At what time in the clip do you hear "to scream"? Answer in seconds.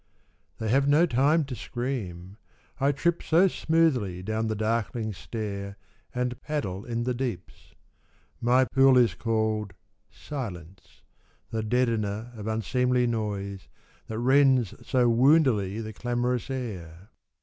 1.45-2.37